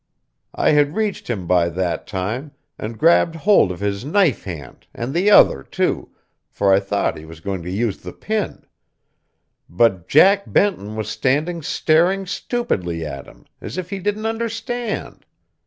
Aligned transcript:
I 0.55 0.71
had 0.71 0.95
reached 0.95 1.29
him 1.29 1.45
by 1.45 1.69
that 1.69 2.07
time, 2.07 2.53
and 2.79 2.97
grabbed 2.97 3.35
hold 3.35 3.71
of 3.71 3.81
his 3.81 4.03
knife 4.03 4.45
hand 4.45 4.87
and 4.95 5.13
the 5.13 5.29
other 5.29 5.61
too, 5.61 6.09
for 6.49 6.73
I 6.73 6.79
thought 6.79 7.17
he 7.19 7.23
was 7.25 7.39
going 7.39 7.61
to 7.61 7.69
use 7.69 7.99
the 7.99 8.11
pin; 8.11 8.65
but 9.69 10.07
Jack 10.07 10.45
Benton 10.51 10.95
was 10.95 11.07
standing 11.07 11.61
staring 11.61 12.25
stupidly 12.25 13.05
at 13.05 13.27
him, 13.27 13.45
as 13.61 13.77
if 13.77 13.91
he 13.91 13.99
didn't 13.99 14.25
understand. 14.25 15.23